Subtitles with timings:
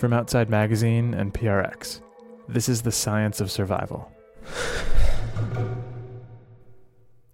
[0.00, 2.00] From Outside Magazine and PRX,
[2.48, 4.10] this is the science of survival.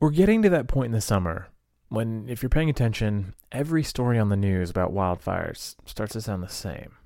[0.00, 1.46] We're getting to that point in the summer
[1.90, 6.42] when, if you're paying attention, every story on the news about wildfires starts to sound
[6.42, 6.96] the same.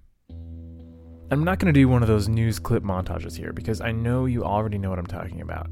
[1.30, 4.24] I'm not going to do one of those news clip montages here because I know
[4.24, 5.68] you already know what I'm talking about.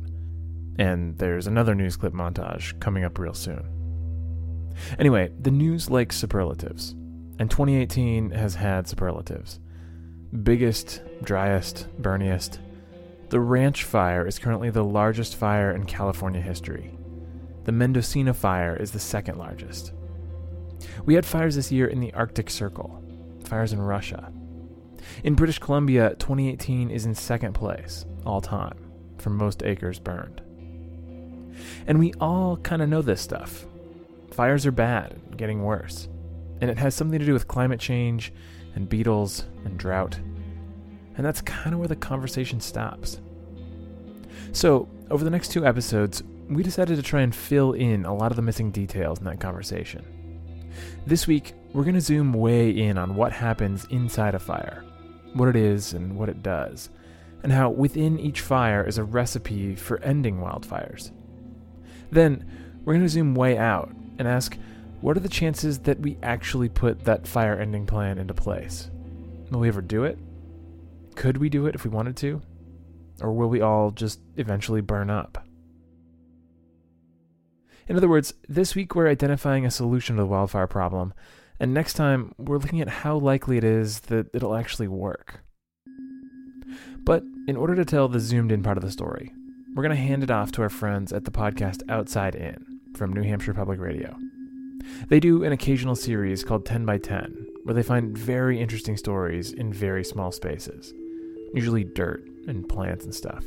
[0.79, 4.75] And there's another news clip montage coming up real soon.
[4.99, 6.91] Anyway, the news likes superlatives,
[7.39, 9.61] and 2018 has had superlatives.
[10.43, 12.59] Biggest, driest, burniest.
[13.31, 16.99] The ranch fire is currently the largest fire in California history.
[17.65, 19.95] The Mendocino fire is the second largest.
[21.07, 23.03] We had fires this year in the Arctic Circle,
[23.45, 24.31] fires in Russia.
[25.25, 28.77] In British Columbia, 2018 is in second place, all time,
[29.17, 30.43] for most acres burned.
[31.87, 33.65] And we all kind of know this stuff.
[34.33, 36.07] Fires are bad, getting worse.
[36.61, 38.31] And it has something to do with climate change
[38.75, 40.19] and beetles and drought.
[41.17, 43.21] And that's kind of where the conversation stops.
[44.53, 48.31] So, over the next two episodes, we decided to try and fill in a lot
[48.31, 50.05] of the missing details in that conversation.
[51.07, 54.85] This week, we're going to zoom way in on what happens inside a fire,
[55.35, 56.89] what it is and what it does,
[57.43, 61.11] and how within each fire is a recipe for ending wildfires.
[62.11, 62.45] Then,
[62.85, 64.57] we're going to zoom way out and ask
[65.01, 68.91] what are the chances that we actually put that fire ending plan into place?
[69.51, 70.19] Will we ever do it?
[71.15, 72.43] Could we do it if we wanted to?
[73.21, 75.45] Or will we all just eventually burn up?
[77.89, 81.15] In other words, this week we're identifying a solution to the wildfire problem,
[81.59, 85.41] and next time we're looking at how likely it is that it'll actually work.
[86.99, 89.33] But in order to tell the zoomed in part of the story,
[89.75, 93.13] we're going to hand it off to our friends at the podcast Outside In from
[93.13, 94.15] New Hampshire Public Radio.
[95.09, 99.53] They do an occasional series called 10 by 10, where they find very interesting stories
[99.53, 100.93] in very small spaces,
[101.55, 103.45] usually dirt and plants and stuff.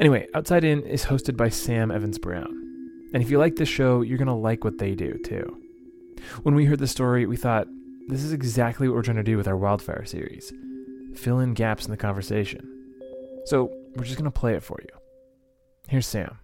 [0.00, 2.64] Anyway, Outside In is hosted by Sam Evans Brown.
[3.12, 5.60] And if you like this show, you're going to like what they do too.
[6.42, 7.68] When we heard the story, we thought,
[8.08, 10.52] this is exactly what we're trying to do with our wildfire series
[11.14, 12.68] fill in gaps in the conversation.
[13.46, 14.98] So we're just going to play it for you.
[15.86, 16.38] Here's Sam.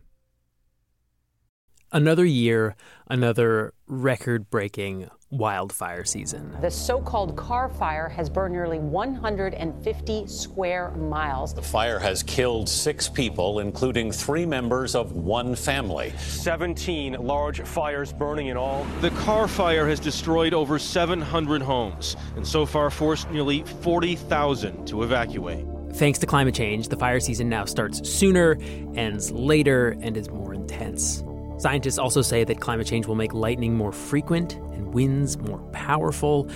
[1.93, 2.77] Another year,
[3.09, 6.57] another record breaking wildfire season.
[6.61, 11.53] The so called Carr fire has burned nearly 150 square miles.
[11.53, 16.13] The fire has killed six people, including three members of one family.
[16.19, 18.85] 17 large fires burning in all.
[19.01, 25.03] The Carr fire has destroyed over 700 homes and so far forced nearly 40,000 to
[25.03, 25.67] evacuate.
[25.95, 28.57] Thanks to climate change, the fire season now starts sooner,
[28.95, 31.25] ends later, and is more intense.
[31.61, 36.49] Scientists also say that climate change will make lightning more frequent and winds more powerful.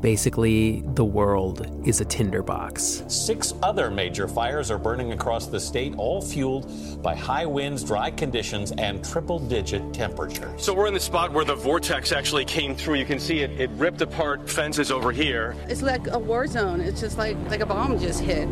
[0.00, 3.02] Basically, the world is a tinderbox.
[3.08, 8.10] Six other major fires are burning across the state, all fueled by high winds, dry
[8.10, 10.64] conditions, and triple digit temperatures.
[10.64, 12.94] So, we're in the spot where the vortex actually came through.
[12.94, 15.56] You can see it, it ripped apart fences over here.
[15.68, 16.80] It's like a war zone.
[16.80, 18.48] It's just like, like a bomb just hit.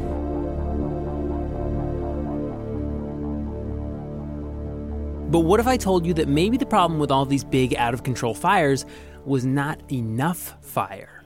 [5.28, 7.94] But what if I told you that maybe the problem with all these big, out
[7.94, 8.87] of control fires
[9.25, 11.25] was not enough fire?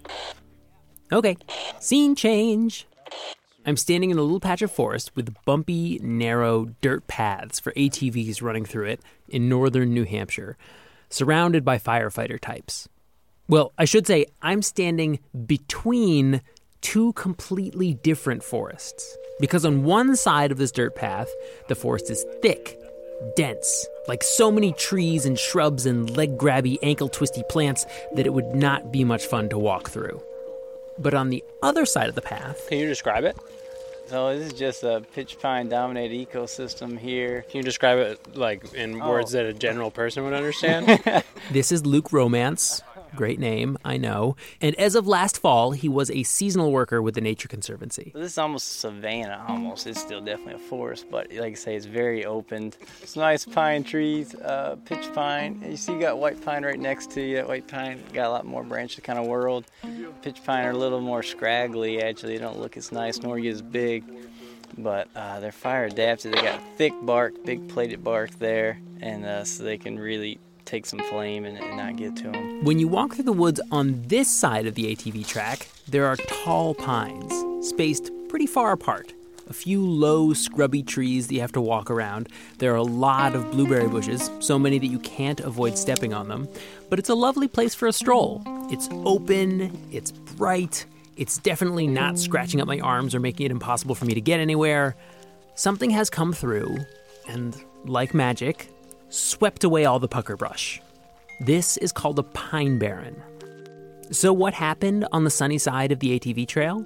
[1.12, 1.36] Okay,
[1.80, 2.86] scene change.
[3.66, 8.40] I'm standing in a little patch of forest with bumpy, narrow dirt paths for ATVs
[8.40, 10.56] running through it in northern New Hampshire,
[11.10, 12.88] surrounded by firefighter types.
[13.48, 16.40] Well, I should say I'm standing between
[16.80, 19.16] two completely different forests.
[19.40, 21.28] Because on one side of this dirt path,
[21.68, 22.79] the forest is thick
[23.36, 28.32] dense, like so many trees and shrubs and leg grabby, ankle twisty plants that it
[28.32, 30.22] would not be much fun to walk through.
[30.98, 32.66] But on the other side of the path.
[32.68, 33.36] Can you describe it?
[34.10, 37.42] So this is just a pitch pine dominated ecosystem here.
[37.48, 39.08] Can you describe it like in oh.
[39.08, 41.00] words that a general person would understand?
[41.52, 42.82] this is Luke Romance,
[43.16, 44.36] Great name, I know.
[44.60, 48.12] And as of last fall, he was a seasonal worker with the Nature Conservancy.
[48.14, 49.86] This is almost savanna, almost.
[49.86, 52.72] It's still definitely a forest, but like I say, it's very open.
[53.02, 55.62] It's nice pine trees, uh, pitch pine.
[55.66, 57.36] You see, you got white pine right next to you.
[57.36, 59.66] That white pine got a lot more branches kind of whirled.
[60.22, 62.34] Pitch pine are a little more scraggly, actually.
[62.36, 64.04] They don't look as nice nor as big
[64.78, 66.32] but uh, they're fire adapted.
[66.32, 70.38] They got thick bark, big plated bark there, and uh, so they can really
[70.70, 72.64] take some flame and, and not get to them.
[72.64, 76.16] When you walk through the woods on this side of the ATV track, there are
[76.16, 79.12] tall pines, spaced pretty far apart.
[79.48, 82.28] A few low, scrubby trees that you have to walk around.
[82.58, 86.28] There are a lot of blueberry bushes, so many that you can't avoid stepping on
[86.28, 86.48] them.
[86.88, 88.42] But it's a lovely place for a stroll.
[88.70, 93.96] It's open, it's bright, It's definitely not scratching up my arms or making it impossible
[93.96, 94.94] for me to get anywhere.
[95.56, 96.78] Something has come through
[97.28, 98.70] and, like magic,
[99.10, 100.80] swept away all the pucker brush.
[101.40, 103.22] This is called a pine barren.
[104.10, 106.84] So, what happened on the sunny side of the ATV trail?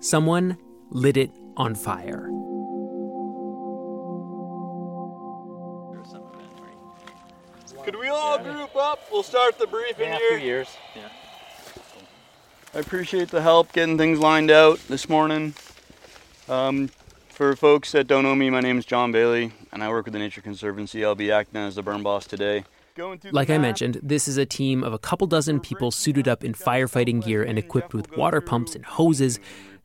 [0.00, 0.58] Someone
[0.90, 2.28] lit it on fire.
[7.84, 9.00] Could we all group up?
[9.12, 10.38] We'll start the briefing Yeah, here.
[10.38, 10.68] years.
[10.94, 11.08] Yeah.
[12.74, 15.54] I appreciate the help getting things lined out this morning.
[16.48, 16.90] Um,
[17.28, 20.14] for folks that don't know me, my name is John Bailey, and I work with
[20.14, 21.04] the Nature Conservancy.
[21.04, 22.64] I'll be acting as the burn boss today.
[22.94, 25.90] Going through the Like I mentioned, this is a team of a couple dozen people
[25.90, 29.38] suited up in firefighting gear and equipped with water pumps and hoses,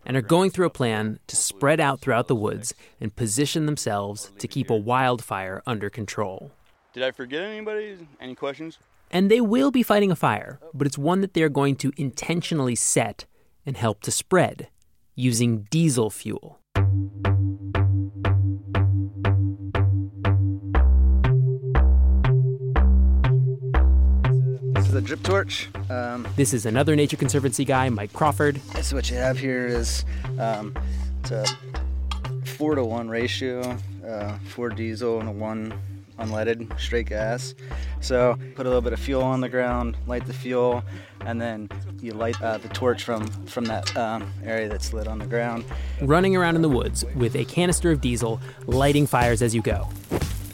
[0.05, 4.31] and are going through a plan to spread out throughout the woods and position themselves
[4.39, 6.53] to keep a wildfire under control.
[6.93, 7.97] Did I forget anybody?
[8.21, 8.79] Any questions?
[9.11, 12.75] And they will be fighting a fire, but it's one that they're going to intentionally
[12.75, 13.25] set
[13.65, 14.69] and help to spread
[15.15, 16.60] using diesel fuel.
[25.01, 25.69] Is drip torch.
[25.89, 28.57] Um, This is another Nature Conservancy guy, Mike Crawford.
[28.75, 30.05] this is what you have here is
[30.37, 30.75] um,
[31.21, 31.45] it's a
[32.45, 33.77] four to one ratio,
[34.07, 35.73] uh, four diesel and a one
[36.19, 37.55] unleaded straight gas.
[37.99, 40.83] So put a little bit of fuel on the ground, light the fuel,
[41.25, 41.67] and then
[41.99, 45.65] you light uh, the torch from from that um, area that's lit on the ground.
[46.01, 49.89] running around in the woods with a canister of diesel, lighting fires as you go.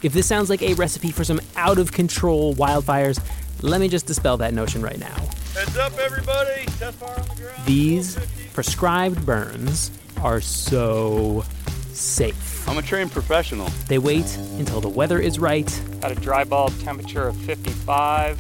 [0.04, 3.20] If this sounds like a recipe for some out of control wildfires,
[3.62, 5.16] let me just dispel that notion right now.
[5.54, 6.66] Heads up, everybody!
[6.78, 7.66] Test fire on the ground.
[7.66, 8.18] These
[8.54, 11.44] prescribed burns are so
[11.92, 12.68] safe.
[12.68, 13.70] I'm a trained professional.
[13.88, 18.38] They wait until the weather is right, Got a dry bulb temperature of 55,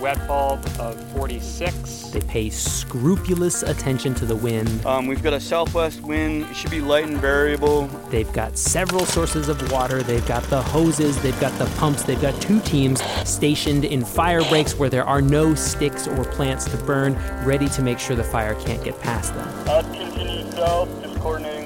[0.00, 2.10] wet bulb of 46.
[2.10, 6.46] they pay scrupulous attention to the wind, Um, we've got a southwest wind.
[6.50, 7.88] It should be light and variable.
[8.10, 12.20] they've got several sources of water, they've got the hoses, they've got the pumps, they've
[12.20, 16.76] got two teams stationed in fire breaks where there are no sticks or plants to
[16.78, 17.14] burn,
[17.44, 19.48] ready to make sure the fire can't get past them.
[19.68, 21.65] Us continue south, just coordinating with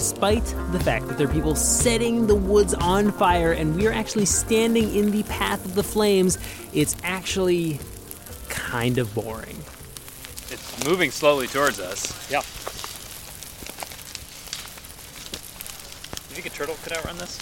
[0.00, 3.92] Despite the fact that there are people setting the woods on fire and we are
[3.92, 6.38] actually standing in the path of the flames,
[6.72, 7.78] it's actually
[8.48, 9.58] kind of boring.
[10.48, 12.30] It's moving slowly towards us.
[12.30, 12.40] Yeah.
[16.28, 17.38] Do You think a turtle could outrun this?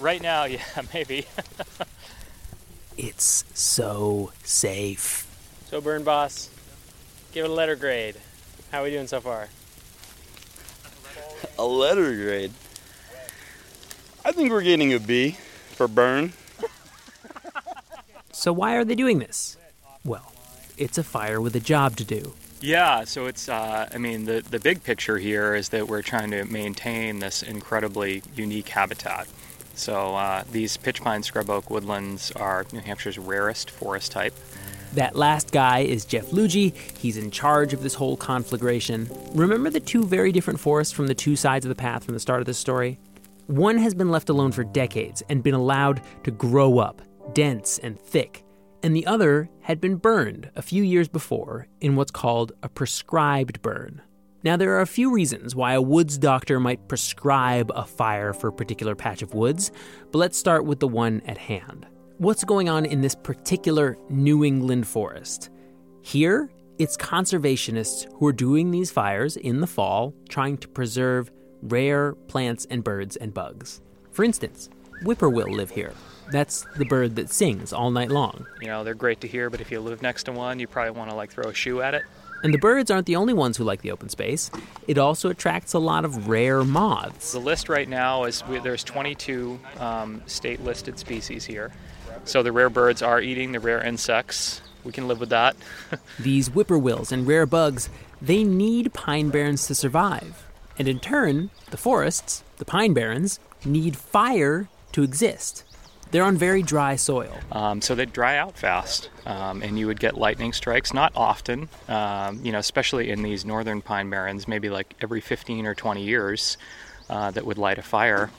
[0.00, 0.62] right now, yeah,
[0.94, 1.26] maybe.
[2.96, 5.26] It's so safe.
[5.68, 6.48] so, Burn Boss,
[7.32, 8.16] give it a letter grade.
[8.72, 9.50] How are we doing so far?
[11.58, 12.52] A letter grade.
[14.24, 15.36] I think we're getting a B
[15.72, 16.32] for burn.
[18.32, 19.56] So, why are they doing this?
[20.04, 20.32] Well,
[20.76, 22.34] it's a fire with a job to do.
[22.60, 26.30] Yeah, so it's, uh, I mean, the, the big picture here is that we're trying
[26.30, 29.28] to maintain this incredibly unique habitat.
[29.74, 34.34] So uh, these pitch pine scrub oak woodlands are New Hampshire's rarest forest type.
[34.94, 36.72] That last guy is Jeff Lougee.
[36.96, 39.10] He's in charge of this whole conflagration.
[39.32, 42.20] Remember the two very different forests from the two sides of the path from the
[42.20, 43.00] start of this story?
[43.48, 47.02] One has been left alone for decades and been allowed to grow up,
[47.32, 48.44] dense and thick,
[48.84, 53.62] and the other had been burned a few years before in what's called a prescribed
[53.62, 54.00] burn.
[54.44, 58.48] Now, there are a few reasons why a woods doctor might prescribe a fire for
[58.48, 59.72] a particular patch of woods,
[60.12, 61.86] but let's start with the one at hand.
[62.18, 65.50] What's going on in this particular New England forest?
[66.02, 72.14] Here, it's conservationists who are doing these fires in the fall, trying to preserve rare
[72.28, 73.80] plants and birds and bugs.
[74.12, 74.68] For instance,
[75.02, 75.92] whippoorwill live here.
[76.30, 78.46] That's the bird that sings all night long.
[78.60, 80.92] You know, they're great to hear, but if you live next to one, you probably
[80.92, 82.04] want to like throw a shoe at it.
[82.44, 84.52] And the birds aren't the only ones who like the open space.
[84.86, 87.32] It also attracts a lot of rare moths.
[87.32, 91.72] The list right now is we, there's 22 um, state listed species here.
[92.24, 94.62] So the rare birds are eating the rare insects.
[94.82, 95.56] We can live with that.
[96.18, 97.88] These whippoorwills and rare bugs,
[98.20, 100.46] they need pine barrens to survive.
[100.78, 105.64] And in turn, the forests, the pine barrens, need fire to exist.
[106.10, 107.36] They're on very dry soil.
[107.50, 110.94] Um, so they dry out fast, um, and you would get lightning strikes.
[110.94, 115.66] Not often, um, you know, especially in these northern pine barrens, maybe like every 15
[115.66, 116.56] or 20 years,
[117.10, 118.30] uh, that would light a fire,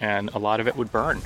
[0.00, 1.22] and a lot of it would burn.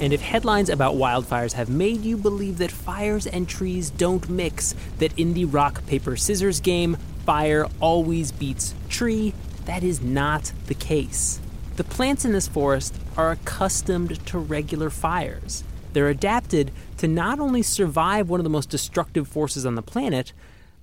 [0.00, 4.74] And if headlines about wildfires have made you believe that fires and trees don't mix,
[4.98, 9.32] that in the rock, paper, scissors game, fire always beats tree,
[9.64, 11.40] that is not the case.
[11.76, 15.64] The plants in this forest are accustomed to regular fires.
[15.92, 20.32] They're adapted to not only survive one of the most destructive forces on the planet,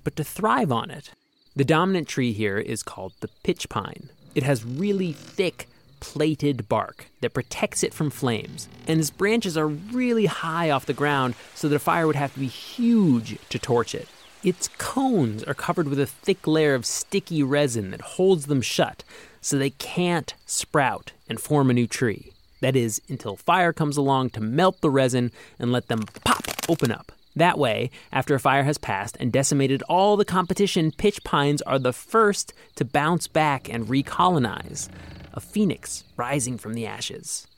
[0.02, 1.10] but to thrive on it.
[1.56, 4.10] The dominant tree here is called the pitch pine.
[4.34, 5.68] It has really thick,
[6.04, 10.92] plated bark that protects it from flames, and its branches are really high off the
[10.92, 14.06] ground, so that a fire would have to be huge to torch it.
[14.42, 19.02] Its cones are covered with a thick layer of sticky resin that holds them shut,
[19.40, 22.32] so they can't sprout and form a new tree.
[22.60, 26.92] That is, until fire comes along to melt the resin and let them pop open
[26.92, 27.12] up.
[27.34, 31.78] That way, after a fire has passed and decimated all the competition, pitch pines are
[31.78, 34.88] the first to bounce back and recolonize.
[35.36, 37.48] A phoenix rising from the ashes.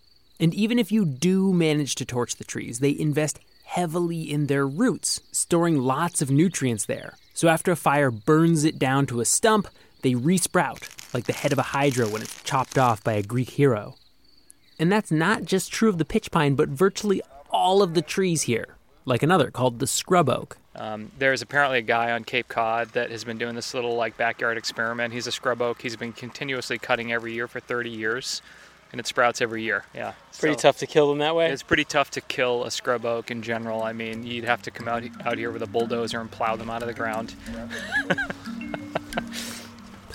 [0.40, 4.66] And even if you do manage to torch the trees, they invest heavily in their
[4.66, 7.18] roots, storing lots of nutrients there.
[7.35, 9.68] So after a fire burns it down to a stump,
[10.00, 13.50] they resprout, like the head of a hydra when it's chopped off by a Greek
[13.50, 13.97] hero.
[14.78, 18.42] And that's not just true of the pitch pine, but virtually all of the trees
[18.42, 20.56] here, like another called the scrub oak.
[20.76, 24.16] Um, there's apparently a guy on Cape Cod that has been doing this little like
[24.16, 25.12] backyard experiment.
[25.12, 25.80] He's a scrub oak.
[25.80, 28.42] He's been continuously cutting every year for 30 years,
[28.92, 29.85] and it sprouts every year.
[29.95, 31.50] Yeah, pretty so, tough to kill them that way.
[31.50, 33.83] It's pretty tough to kill a scrub oak in general.
[33.83, 36.68] I mean, you'd have to come out out here with a bulldozer and plow them
[36.68, 37.35] out of the ground.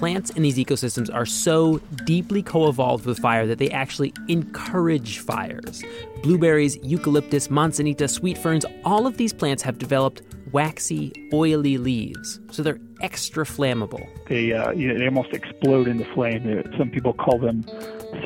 [0.01, 5.19] plants in these ecosystems are so deeply co evolved with fire that they actually encourage
[5.19, 5.83] fires.
[6.23, 12.63] Blueberries, eucalyptus, manzanita, sweet ferns, all of these plants have developed waxy, oily leaves, so
[12.63, 14.07] they're extra flammable.
[14.27, 16.63] They, uh, you know, they almost explode into flame.
[16.77, 17.63] Some people call them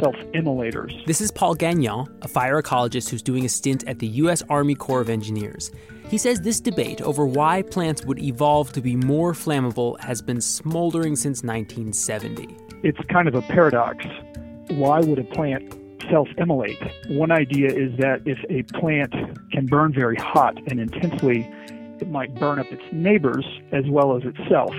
[0.02, 0.96] self immolators.
[1.06, 4.44] This is Paul Gagnon, a fire ecologist who's doing a stint at the U.S.
[4.50, 5.72] Army Corps of Engineers.
[6.10, 10.40] He says this debate over why plants would evolve to be more flammable has been
[10.40, 12.56] smoldering since 1970.
[12.84, 14.06] It's kind of a paradox.
[14.70, 15.74] Why would a plant
[16.10, 16.80] self immolate?
[17.08, 19.14] One idea is that if a plant
[19.52, 21.50] can burn very hot and intensely,
[22.00, 24.74] it might burn up its neighbors as well as itself.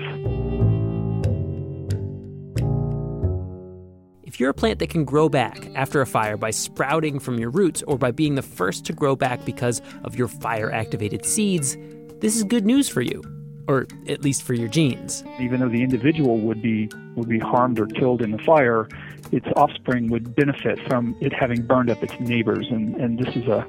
[4.23, 7.49] If you're a plant that can grow back after a fire by sprouting from your
[7.49, 11.75] roots or by being the first to grow back because of your fire activated seeds,
[12.19, 13.23] this is good news for you,
[13.67, 15.23] or at least for your genes.
[15.39, 18.87] Even though the individual would be would be harmed or killed in the fire,
[19.31, 22.67] its offspring would benefit from it having burned up its neighbors.
[22.69, 23.67] And, and this is a,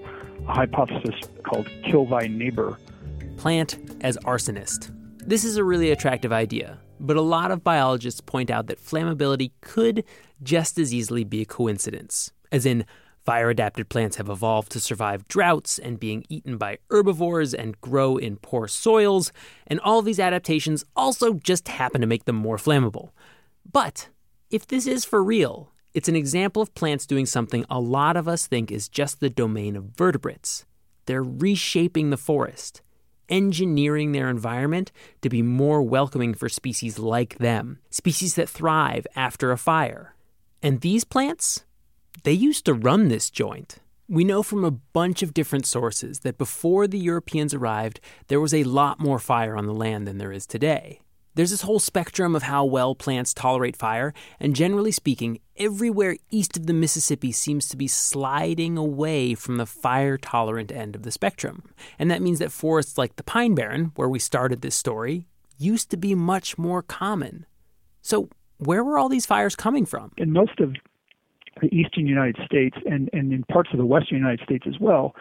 [0.49, 1.15] a hypothesis
[1.45, 2.79] called kill thy neighbor.
[3.39, 4.93] Plant as arsonist.
[5.25, 9.53] This is a really attractive idea, but a lot of biologists point out that flammability
[9.61, 10.03] could
[10.43, 12.85] just as easily be a coincidence, as in,
[13.25, 18.17] fire adapted plants have evolved to survive droughts and being eaten by herbivores and grow
[18.17, 19.31] in poor soils,
[19.69, 23.11] and all these adaptations also just happen to make them more flammable.
[23.71, 24.09] But
[24.51, 28.27] if this is for real, it's an example of plants doing something a lot of
[28.27, 30.67] us think is just the domain of vertebrates.
[31.07, 32.83] They're reshaping the forest
[33.29, 34.93] engineering their environment
[35.23, 40.15] to be more welcoming for species like them, species that thrive after a fire.
[40.63, 41.65] And these plants,
[42.25, 43.79] they used to run this joint.
[44.09, 48.55] We know from a bunch of different sources that before the Europeans arrived, there was
[48.55, 51.01] a lot more fire on the land than there is today.
[51.39, 56.57] There's this whole spectrum of how well plants tolerate fire, and generally speaking, everywhere east
[56.57, 61.13] of the Mississippi seems to be sliding away from the fire tolerant end of the
[61.13, 61.63] spectrum.
[61.97, 65.91] And that means that forests like the Pine Barren, where we started this story, used
[65.91, 67.47] to be much more common.
[68.03, 70.11] So, where were all these fires coming from?
[70.17, 70.75] In most of
[71.63, 75.15] the eastern United States and, and in parts of the western United States as well,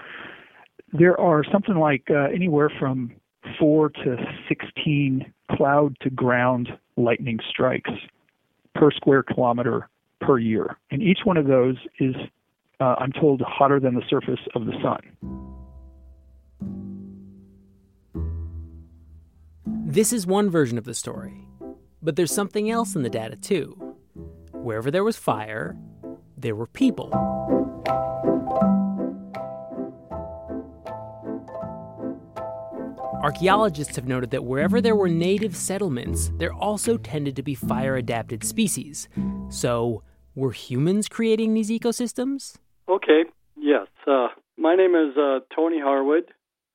[0.94, 3.12] there are something like uh, anywhere from
[3.60, 7.92] four to 16 cloud to ground lightning strikes
[8.76, 9.90] per square kilometer
[10.22, 10.78] per year.
[10.92, 12.16] And each one of those is,
[12.80, 15.00] uh, I'm told, hotter than the surface of the sun.
[19.86, 21.48] This is one version of the story.
[22.02, 23.96] But there's something else in the data, too.
[24.52, 25.76] Wherever there was fire,
[26.38, 27.37] there were people.
[33.24, 37.96] Archaeologists have noted that wherever there were native settlements, there also tended to be fire
[37.96, 39.10] adapted species.
[39.50, 40.04] So,
[40.36, 42.58] were humans creating these ecosystems?
[42.88, 43.24] Okay,
[43.58, 43.88] yes.
[44.06, 46.26] Uh, my name is uh, Tony Harwood.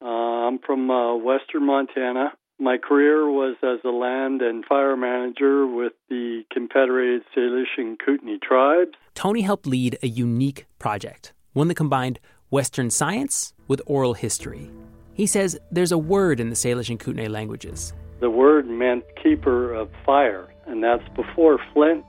[0.02, 0.06] Uh,
[0.48, 2.32] I'm from uh, western Montana.
[2.58, 8.38] My career was as a land and fire manager with the Confederated Salish and Kootenai
[8.42, 8.92] tribes.
[9.14, 12.18] Tony helped lead a unique project, one that combined
[12.50, 14.70] Western science with oral history.
[15.14, 17.92] He says there's a word in the Salish and Kootenai languages.
[18.20, 22.04] The word meant keeper of fire, and that's before flint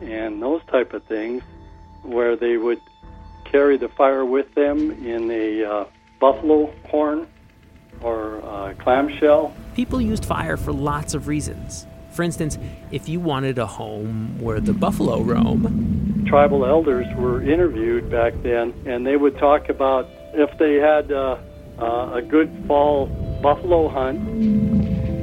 [0.00, 1.42] and those type of things.
[2.02, 2.80] where they would
[3.44, 5.84] carry the fire with them in a uh,
[6.20, 7.28] buffalo horn
[8.00, 9.54] or uh, clamshell.
[9.74, 11.86] People used fire for lots of reasons.
[12.10, 12.58] For instance,
[12.90, 18.74] if you wanted a home where the buffalo roam, tribal elders were interviewed back then,
[18.86, 21.38] and they would talk about if they had uh,
[21.78, 23.06] uh, a good fall
[23.42, 24.20] buffalo hunt.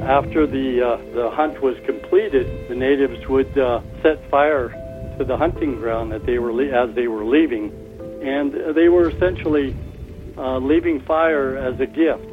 [0.02, 4.68] After the uh, the hunt was completed, the natives would uh, set fire
[5.18, 7.70] to the hunting ground that they were le- as they were leaving,
[8.22, 9.76] and they were essentially
[10.38, 12.24] uh, leaving fire as a gift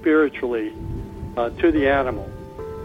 [0.00, 0.72] spiritually
[1.36, 2.28] uh, to the animal.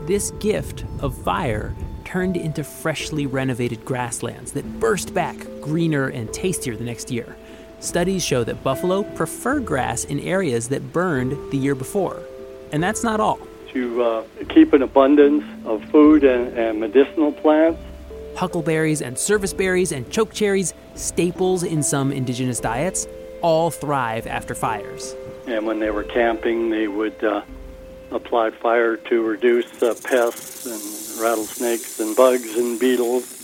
[0.05, 1.75] This gift of fire
[2.05, 7.35] turned into freshly renovated grasslands that burst back greener and tastier the next year.
[7.79, 12.21] Studies show that buffalo prefer grass in areas that burned the year before.
[12.71, 13.39] And that's not all.
[13.73, 17.79] To uh, keep an abundance of food and, and medicinal plants,
[18.35, 23.07] huckleberries and serviceberries and chokecherries, staples in some indigenous diets,
[23.41, 25.15] all thrive after fires.
[25.47, 27.41] And when they were camping, they would uh,
[28.11, 33.36] apply fire to reduce uh, pests and rattlesnakes and bugs and beetles.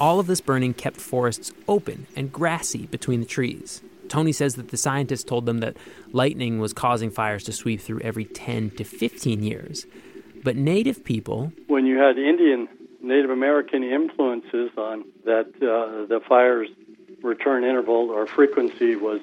[0.00, 3.82] All of this burning kept forests open and grassy between the trees.
[4.08, 5.76] Tony says that the scientists told them that
[6.12, 9.86] lightning was causing fires to sweep through every 10 to 15 years.
[10.42, 11.52] But native people.
[11.66, 12.66] When you had Indian,
[13.02, 16.70] Native American influences on that, uh, the fire's
[17.22, 19.20] return interval or frequency was,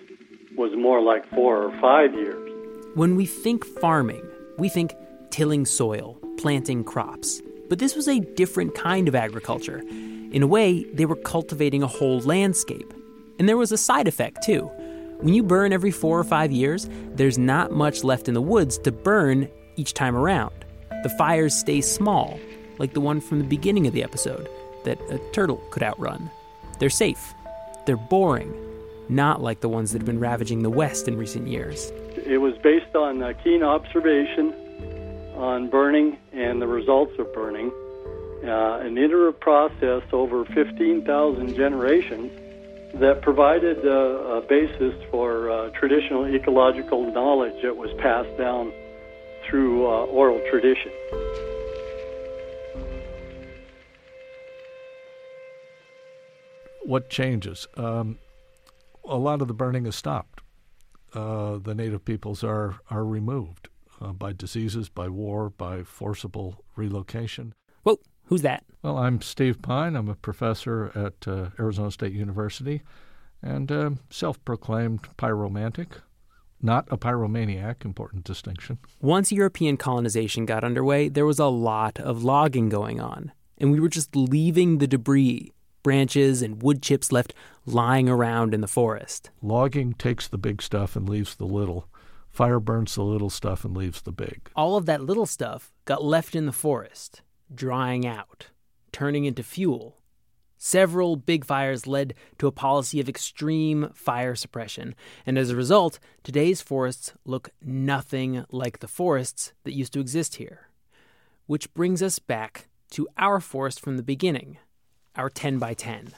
[0.56, 2.52] was more like four or five years.
[2.94, 4.24] When we think farming,
[4.60, 4.94] we think
[5.32, 7.42] tilling soil, planting crops.
[7.68, 9.82] But this was a different kind of agriculture.
[10.32, 12.94] In a way, they were cultivating a whole landscape.
[13.40, 14.72] And there was a side effect, too.
[15.20, 18.78] When you burn every four or five years, there's not much left in the woods
[18.80, 20.54] to burn each time around.
[21.04, 22.40] The fires stay small,
[22.78, 24.50] like the one from the beginning of the episode
[24.84, 26.30] that a turtle could outrun.
[26.80, 27.34] They're safe,
[27.86, 28.54] they're boring,
[29.10, 31.92] not like the ones that have been ravaging the West in recent years.
[32.16, 34.54] It was based on uh, keen observation
[35.36, 37.72] on burning and the results of burning,
[38.44, 42.32] uh, an iterative process over 15,000 generations
[42.96, 48.72] that provided uh, a basis for uh, traditional ecological knowledge that was passed down
[49.50, 50.92] through uh, oral tradition.
[56.86, 57.68] What changes?
[57.76, 58.18] Um,
[59.04, 60.42] a lot of the burning has stopped.
[61.14, 63.70] Uh, the native peoples are, are removed
[64.00, 67.54] uh, by diseases, by war, by forcible relocation.
[67.84, 68.64] Whoa, who's that?
[68.82, 69.96] Well, I'm Steve Pyne.
[69.96, 72.84] I'm a professor at uh, Arizona State University
[73.42, 76.02] and uh, self proclaimed pyromantic.
[76.62, 78.80] Not a pyromaniac, important distinction.
[79.00, 83.80] Once European colonization got underway, there was a lot of logging going on, and we
[83.80, 85.52] were just leaving the debris,
[85.84, 87.34] branches and wood chips left
[87.66, 89.30] lying around in the forest.
[89.42, 91.88] Logging takes the big stuff and leaves the little.
[92.32, 94.50] Fire burns the little stuff and leaves the big.
[94.56, 97.22] All of that little stuff got left in the forest,
[97.54, 98.48] drying out,
[98.92, 99.98] turning into fuel.
[100.58, 106.00] Several big fires led to a policy of extreme fire suppression, and as a result,
[106.24, 110.70] today's forests look nothing like the forests that used to exist here.
[111.46, 114.58] Which brings us back to our forest from the beginning,
[115.16, 116.14] our 10 by 10.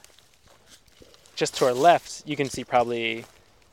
[1.36, 3.26] Just to our left, you can see probably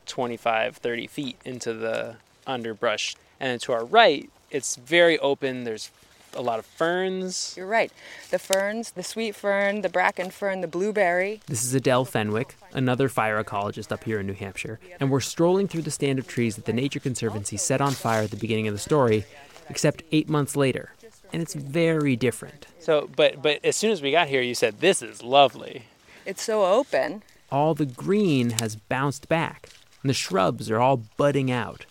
[0.06, 2.16] 25, 30 feet into the
[2.46, 3.16] underbrush.
[3.38, 5.64] And to our right, it's very open.
[5.64, 5.90] There's
[6.36, 7.54] a lot of ferns.
[7.56, 7.90] You're right.
[8.30, 11.40] The ferns, the sweet fern, the bracken fern, the blueberry.
[11.46, 15.68] This is Adele Fenwick, another fire ecologist up here in New Hampshire, and we're strolling
[15.68, 18.68] through the stand of trees that the Nature Conservancy set on fire at the beginning
[18.68, 19.24] of the story,
[19.68, 20.92] except eight months later.
[21.32, 22.66] And it's very different.
[22.78, 25.84] So, but but as soon as we got here, you said this is lovely.
[26.24, 27.22] It's so open.
[27.50, 29.70] All the green has bounced back,
[30.02, 31.84] and the shrubs are all budding out.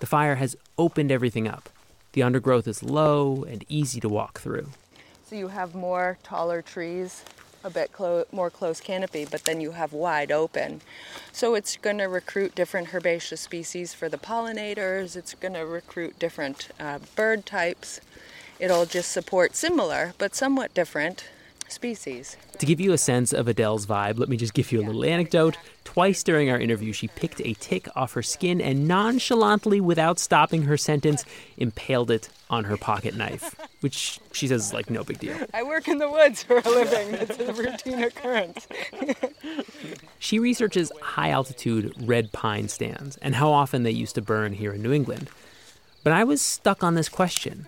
[0.00, 1.68] The fire has opened everything up.
[2.12, 4.68] The undergrowth is low and easy to walk through.
[5.24, 7.24] So you have more taller trees,
[7.64, 10.82] a bit clo- more close canopy, but then you have wide open.
[11.32, 15.16] So it's going to recruit different herbaceous species for the pollinators.
[15.16, 18.00] It's going to recruit different uh, bird types.
[18.58, 21.24] It'll just support similar but somewhat different
[21.72, 22.36] species.
[22.58, 25.04] To give you a sense of Adele's vibe, let me just give you a little
[25.04, 25.56] anecdote.
[25.84, 30.62] Twice during our interview, she picked a tick off her skin and nonchalantly, without stopping
[30.62, 31.24] her sentence,
[31.56, 35.36] impaled it on her pocket knife, which she says is like no big deal.
[35.52, 37.14] I work in the woods for a living.
[37.22, 38.66] It's a routine occurrence.
[40.18, 44.72] she researches high altitude red pine stands and how often they used to burn here
[44.72, 45.30] in New England.
[46.04, 47.66] But I was stuck on this question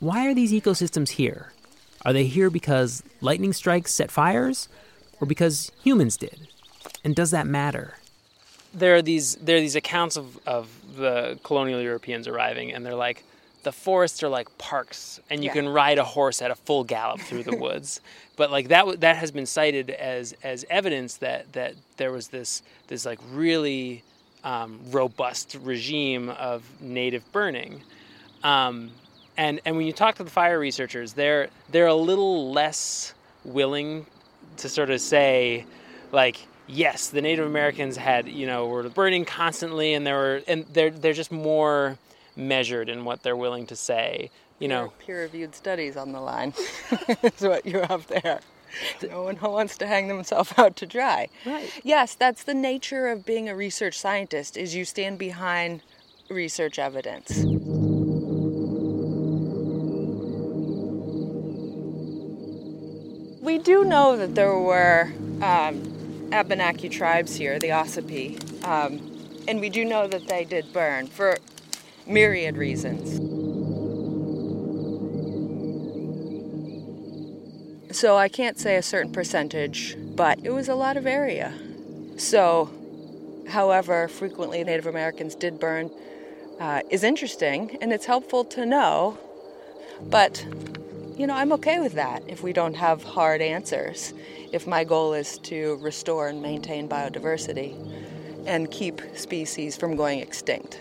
[0.00, 1.52] why are these ecosystems here?
[2.04, 4.68] Are they here because lightning strikes set fires,
[5.20, 6.48] or because humans did?
[7.04, 7.94] And does that matter?
[8.72, 12.94] There are these there are these accounts of, of the colonial Europeans arriving, and they're
[12.94, 13.24] like,
[13.62, 15.54] the forests are like parks, and you Yeah.
[15.54, 18.00] can ride a horse at a full gallop through the woods.
[18.36, 22.62] But like that that has been cited as as evidence that that there was this
[22.88, 24.02] this like really
[24.44, 27.82] um, robust regime of native burning.
[28.42, 28.92] Um,
[29.40, 34.04] and and when you talk to the fire researchers, they're they're a little less willing
[34.58, 35.64] to sort of say,
[36.12, 40.66] like, yes, the Native Americans had you know were burning constantly, and they were and
[40.74, 41.96] they're they're just more
[42.36, 44.30] measured in what they're willing to say.
[44.58, 46.52] You know, peer-reviewed studies on the line
[47.22, 48.40] is what you have there.
[49.08, 51.28] No one wants to hang themselves out to dry.
[51.46, 51.72] Right.
[51.82, 55.80] Yes, that's the nature of being a research scientist is you stand behind
[56.28, 57.46] research evidence.
[63.60, 69.84] Do know that there were um, Abenaki tribes here, the Ossipee, um, and we do
[69.84, 71.38] know that they did burn for
[72.06, 73.18] myriad reasons.
[77.96, 81.52] So I can't say a certain percentage, but it was a lot of area.
[82.16, 82.70] So,
[83.48, 85.90] however frequently Native Americans did burn
[86.60, 89.18] uh, is interesting and it's helpful to know,
[90.02, 90.44] but
[91.20, 94.14] you know, I'm okay with that if we don't have hard answers.
[94.52, 97.76] If my goal is to restore and maintain biodiversity
[98.46, 100.80] and keep species from going extinct.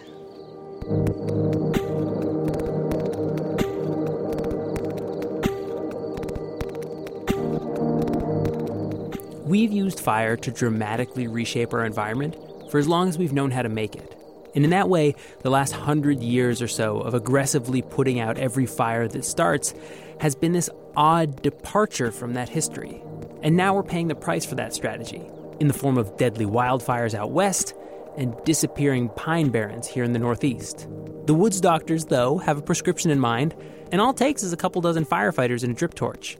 [9.45, 12.38] We've used fire to dramatically reshape our environment
[12.71, 14.18] for as long as we've known how to make it.
[14.55, 18.65] And in that way, the last hundred years or so of aggressively putting out every
[18.65, 19.73] fire that starts
[20.19, 23.01] has been this odd departure from that history.
[23.41, 25.21] And now we're paying the price for that strategy
[25.59, 27.73] in the form of deadly wildfires out west
[28.17, 30.88] and disappearing pine barrens here in the northeast.
[31.25, 33.55] The woods doctors, though, have a prescription in mind,
[33.91, 36.38] and all it takes is a couple dozen firefighters and a drip torch.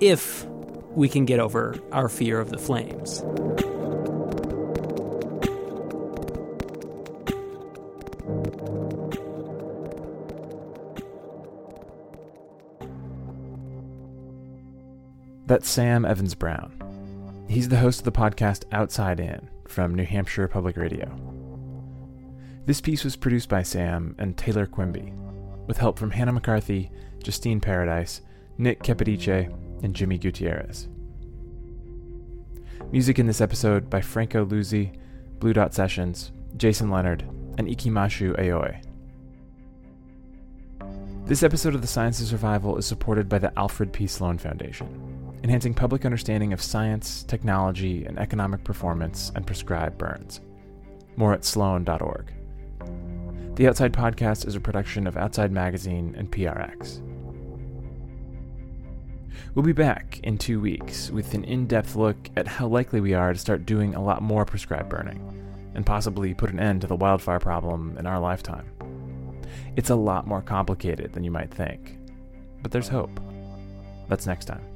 [0.00, 0.46] If
[0.94, 3.22] we can get over our fear of the flames.
[15.46, 17.44] That's Sam Evans Brown.
[17.48, 21.08] He's the host of the podcast Outside In from New Hampshire Public Radio.
[22.64, 25.12] This piece was produced by Sam and Taylor Quimby,
[25.68, 26.90] with help from Hannah McCarthy,
[27.22, 28.22] Justine Paradis,
[28.58, 29.54] Nick Capodice,
[29.84, 30.88] and Jimmy Gutierrez.
[32.90, 34.98] Music in this episode by Franco Luzzi,
[35.38, 37.22] Blue Dot Sessions, Jason Leonard,
[37.56, 38.80] and Ikimashu Aoi.
[41.24, 44.08] This episode of The Science of Survival is supported by the Alfred P.
[44.08, 45.15] Sloan Foundation,
[45.46, 50.40] enhancing public understanding of science, technology, and economic performance and prescribed burns.
[51.14, 52.32] More at sloan.org.
[53.54, 57.00] The Outside Podcast is a production of Outside Magazine and PRX.
[59.54, 63.14] We'll be back in two weeks with an in depth look at how likely we
[63.14, 65.22] are to start doing a lot more prescribed burning,
[65.76, 68.68] and possibly put an end to the wildfire problem in our lifetime.
[69.76, 72.00] It's a lot more complicated than you might think,
[72.62, 73.20] but there's hope.
[74.08, 74.75] That's next time.